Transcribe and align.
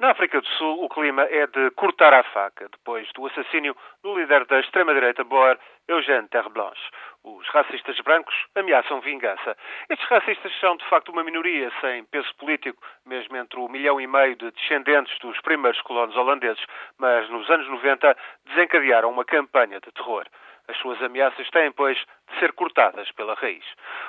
Na 0.00 0.10
África 0.10 0.40
do 0.40 0.48
Sul, 0.48 0.84
o 0.84 0.88
clima 0.88 1.22
é 1.22 1.46
de 1.46 1.70
cortar 1.70 2.12
a 2.12 2.24
faca, 2.24 2.68
depois 2.68 3.08
do 3.12 3.26
assassínio 3.26 3.76
do 4.02 4.18
líder 4.18 4.44
da 4.46 4.58
extrema-direita 4.58 5.22
Boer, 5.22 5.56
Eugène 5.86 6.26
Terreblanche. 6.28 6.82
Os 7.22 7.46
racistas 7.50 7.96
brancos 8.00 8.34
ameaçam 8.56 9.00
vingança. 9.00 9.56
Estes 9.88 10.08
racistas 10.08 10.52
são, 10.58 10.76
de 10.76 10.84
facto, 10.86 11.10
uma 11.10 11.22
minoria 11.22 11.70
sem 11.80 12.04
peso 12.06 12.34
político, 12.34 12.82
mesmo 13.06 13.36
entre 13.36 13.60
o 13.60 13.68
milhão 13.68 14.00
e 14.00 14.06
meio 14.08 14.34
de 14.34 14.50
descendentes 14.50 15.16
dos 15.20 15.40
primeiros 15.42 15.80
colonos 15.82 16.16
holandeses, 16.16 16.64
mas 16.98 17.30
nos 17.30 17.48
anos 17.48 17.68
90 17.68 18.16
desencadearam 18.46 19.10
uma 19.10 19.24
campanha 19.24 19.78
de 19.78 19.92
terror. 19.92 20.26
As 20.66 20.76
suas 20.78 21.02
ameaças 21.02 21.48
têm, 21.50 21.70
pois, 21.72 21.98
de 21.98 22.38
ser 22.38 22.52
cortadas 22.52 23.10
pela 23.12 23.34
raiz. 23.34 23.64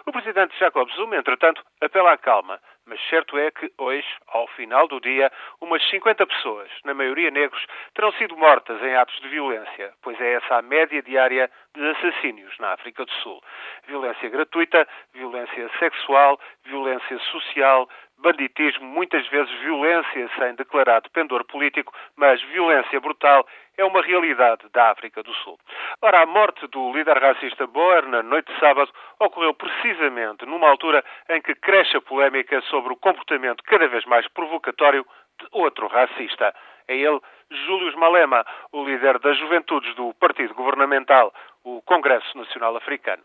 O 0.06 0.12
presidente 0.12 0.58
Jacob 0.58 0.89
Zuma, 0.92 1.18
entretanto, 1.18 1.62
apela 1.82 2.14
à 2.14 2.18
calma, 2.18 2.60
mas 2.86 3.00
certo 3.10 3.38
é 3.38 3.52
que 3.52 3.71
hoje, 3.78 4.08
ao 4.28 4.48
final 4.48 4.88
do 4.88 5.00
dia, 5.02 5.32
umas 5.60 5.84
50 5.89 6.26
pessoas, 6.28 6.70
na 6.84 6.94
maioria 6.94 7.32
negros, 7.32 7.66
terão 7.93 8.12
sido 8.14 8.38
mortas 8.38 8.82
em 8.82 8.96
atos 8.96 9.20
de 9.21 9.28
violência, 9.28 9.93
pois 10.02 10.20
é 10.21 10.34
essa 10.34 10.57
a 10.57 10.62
média 10.62 11.02
diária 11.02 11.50
de 11.74 11.88
assassínios 11.89 12.57
na 12.60 12.74
África 12.74 13.04
do 13.04 13.12
Sul. 13.12 13.43
Violência 13.87 14.29
gratuita, 14.29 14.87
violência 15.14 15.70
sexual, 15.79 16.40
violência 16.64 17.18
social, 17.32 17.90
banditismo, 18.25 18.88
muitas 18.88 19.28
vezes 19.28 19.54
violência 19.60 20.28
sem 20.39 20.56
declarado 20.56 21.11
pendor 21.11 21.46
político, 21.46 21.93
mas 22.15 22.42
violência 22.42 23.00
brutal 23.00 23.46
é 23.78 23.86
uma 23.86 24.01
realidade 24.01 24.64
da 24.74 24.89
África 24.89 25.21
do 25.21 25.32
Sul. 25.36 25.60
Ora, 26.01 26.24
a 26.24 26.25
morte 26.25 26.65
do 26.68 26.92
líder 26.92 27.20
racista 27.20 27.68
Boer 27.68 28.07
na 28.07 28.24
noite 28.24 28.51
de 28.51 28.60
sábado 28.60 28.92
ocorreu 29.20 29.54
precisamente 29.54 30.43
numa 30.43 30.68
altura 30.68 31.04
em 31.29 31.39
que 31.39 31.54
cresce 31.54 31.98
a 31.98 32.02
polémica 32.02 32.59
sobre 32.61 32.94
o 32.94 32.98
comportamento 32.98 33.64
cada 33.64 33.88
vez 33.88 34.03
mais 34.06 34.28
provocatório 34.30 35.06
de 35.39 35.48
outro 35.52 35.86
racista. 35.86 36.52
É 36.88 36.95
ele, 36.95 37.20
Júlio 37.52 37.95
Malema, 37.95 38.44
o 38.72 38.84
líder 38.84 39.20
das 39.20 39.38
juventudes 39.38 39.94
do 39.96 40.16
partido 40.16 40.56
governamental, 40.56 41.31
o 41.64 41.80
Congresso 41.84 42.36
Nacional 42.36 42.76
Africano. 42.76 43.22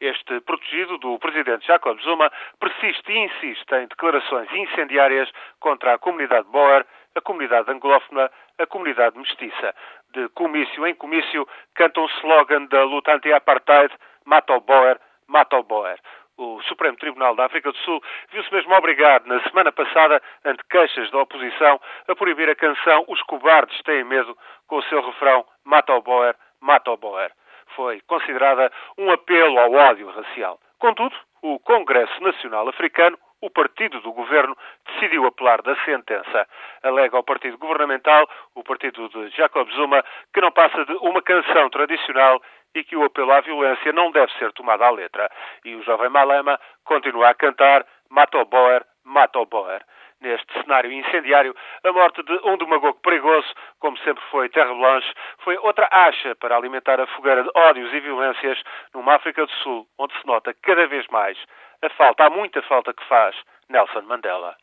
Este 0.00 0.40
protegido 0.40 0.98
do 0.98 1.18
presidente 1.18 1.66
Jacob 1.66 1.98
Zuma 2.00 2.30
persiste 2.58 3.12
e 3.12 3.18
insiste 3.18 3.72
em 3.74 3.86
declarações 3.86 4.52
incendiárias 4.52 5.30
contra 5.60 5.94
a 5.94 5.98
comunidade 5.98 6.48
Boer, 6.48 6.84
a 7.14 7.20
comunidade 7.20 7.70
anglófona, 7.70 8.30
a 8.58 8.66
comunidade 8.66 9.16
mestiça. 9.16 9.74
De 10.12 10.28
comício 10.30 10.86
em 10.86 10.94
comício, 10.94 11.46
canta 11.74 12.00
um 12.00 12.06
slogan 12.06 12.66
da 12.66 12.82
luta 12.82 13.14
anti-apartheid: 13.14 13.94
mata 14.24 14.54
o 14.54 14.60
Boer, 14.60 14.98
mata 15.28 15.56
o 15.56 15.62
Boer. 15.62 15.98
O 16.36 16.60
Supremo 16.62 16.96
Tribunal 16.96 17.36
da 17.36 17.46
África 17.46 17.70
do 17.70 17.78
Sul 17.78 18.02
viu-se 18.32 18.52
mesmo 18.52 18.74
obrigado, 18.74 19.26
na 19.26 19.40
semana 19.44 19.70
passada, 19.70 20.20
ante 20.44 20.64
queixas 20.64 21.08
da 21.12 21.20
oposição, 21.20 21.80
a 22.08 22.16
proibir 22.16 22.50
a 22.50 22.56
canção 22.56 23.04
Os 23.06 23.22
Cobardes 23.22 23.80
Têm 23.82 24.02
Medo, 24.02 24.36
com 24.66 24.78
o 24.78 24.82
seu 24.84 25.00
refrão 25.00 25.46
Mata 25.64 25.94
o 25.94 26.02
Boer, 26.02 26.34
mata 26.60 26.90
o 26.90 26.96
Boer. 26.96 27.30
Foi 27.74 28.00
considerada 28.02 28.70
um 28.98 29.10
apelo 29.10 29.58
ao 29.58 29.72
ódio 29.72 30.10
racial. 30.10 30.58
Contudo, 30.78 31.14
o 31.42 31.58
Congresso 31.58 32.22
Nacional 32.22 32.68
Africano 32.68 33.18
o 33.44 33.50
partido 33.50 34.00
do 34.00 34.10
governo 34.12 34.56
decidiu 34.86 35.26
apelar 35.26 35.60
da 35.60 35.76
sentença. 35.84 36.48
Alega 36.82 37.14
ao 37.14 37.22
partido 37.22 37.58
governamental, 37.58 38.26
o 38.54 38.64
partido 38.64 39.06
de 39.10 39.28
Jacob 39.36 39.68
Zuma, 39.72 40.02
que 40.32 40.40
não 40.40 40.50
passa 40.50 40.82
de 40.86 40.94
uma 40.94 41.20
canção 41.20 41.68
tradicional 41.68 42.40
e 42.74 42.82
que 42.82 42.96
o 42.96 43.04
apelo 43.04 43.32
à 43.32 43.42
violência 43.42 43.92
não 43.92 44.10
deve 44.10 44.32
ser 44.38 44.50
tomado 44.52 44.82
à 44.82 44.90
letra. 44.90 45.30
E 45.62 45.74
o 45.74 45.82
jovem 45.82 46.08
Malema 46.08 46.58
continua 46.84 47.28
a 47.28 47.34
cantar 47.34 47.84
Mata 48.08 48.38
o 48.38 48.46
Boer, 48.46 48.82
mata 49.24 49.38
o 49.40 49.46
Boer. 49.46 49.82
Neste 50.20 50.52
cenário 50.54 50.92
incendiário, 50.92 51.54
a 51.84 51.92
morte 51.92 52.22
de 52.22 52.32
um 52.44 52.56
demagogo 52.56 52.98
perigoso, 53.02 53.48
como 53.78 53.96
sempre 53.98 54.22
foi 54.30 54.48
Terra 54.48 54.72
Blanche, 54.72 55.12
foi 55.38 55.56
outra 55.58 55.88
acha 55.90 56.34
para 56.36 56.56
alimentar 56.56 57.00
a 57.00 57.06
fogueira 57.08 57.42
de 57.42 57.50
ódios 57.54 57.92
e 57.92 58.00
violências 58.00 58.62
numa 58.94 59.16
África 59.16 59.44
do 59.44 59.52
Sul, 59.62 59.86
onde 59.98 60.14
se 60.18 60.26
nota 60.26 60.54
cada 60.62 60.86
vez 60.86 61.06
mais 61.08 61.36
a 61.82 61.90
falta, 61.90 62.24
há 62.24 62.30
muita 62.30 62.62
falta 62.62 62.94
que 62.94 63.04
faz 63.04 63.36
Nelson 63.68 64.02
Mandela. 64.02 64.56